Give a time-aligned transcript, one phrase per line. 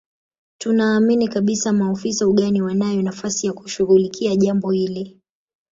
[0.57, 5.21] Tunaamini kabisa maofisa ugani wanayo nafasi ya kushughulikia jambo hili